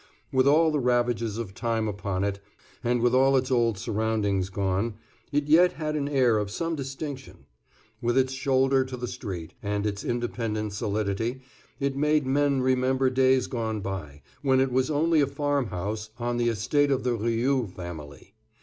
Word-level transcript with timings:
With 0.31 0.47
all 0.47 0.71
the 0.71 0.79
ravages 0.79 1.37
of 1.37 1.53
time 1.53 1.87
upon 1.87 2.23
it, 2.23 2.39
and 2.83 3.03
with 3.03 3.13
all 3.13 3.35
its 3.37 3.51
old 3.51 3.77
surroundings 3.77 4.49
gone, 4.49 4.95
it 5.31 5.47
yet 5.47 5.73
had 5.73 5.95
an 5.95 6.09
air 6.09 6.39
of 6.39 6.49
some 6.49 6.75
distinction. 6.75 7.45
With 8.01 8.17
its 8.17 8.33
shoulder 8.33 8.83
to 8.83 8.97
the 8.97 9.07
street, 9.07 9.53
and 9.61 9.85
its 9.85 10.03
independent 10.03 10.73
solidity, 10.73 11.43
it 11.79 11.95
made 11.95 12.25
men 12.25 12.61
remember 12.61 13.11
days 13.11 13.45
gone 13.45 13.81
by, 13.81 14.23
when 14.41 14.59
it 14.59 14.71
was 14.71 14.89
only 14.89 15.21
a 15.21 15.27
farm 15.27 15.67
house 15.67 16.09
on 16.17 16.37
the 16.37 16.49
Estate 16.49 16.89
of 16.89 17.03
the 17.03 17.13
Rioux 17.15 17.67
family. 17.67 18.33